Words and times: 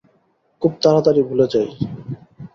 খুব 0.61 0.71
তাড়াতাড়ি 0.83 1.21
ভুলে 1.23 1.45
যাই। 1.53 1.69